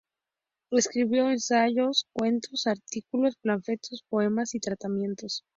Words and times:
Escribió 0.71 1.29
ensayos, 1.29 2.07
cuentos, 2.13 2.65
artículos, 2.65 3.35
panfletos, 3.43 4.03
poemas 4.09 4.55
y 4.55 4.59
tratamientos. 4.59 5.43